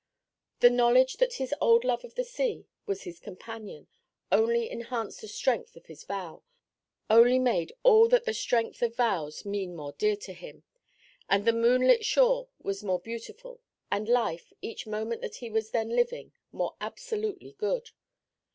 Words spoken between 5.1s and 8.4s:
the strength of his vow, only made all that the